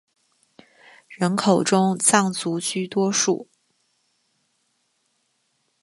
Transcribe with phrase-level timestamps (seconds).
[1.09, 3.47] 人口中藏族居多数。